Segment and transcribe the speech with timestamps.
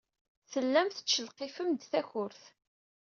[0.51, 2.41] Tellam tettcelqifem-d takurt.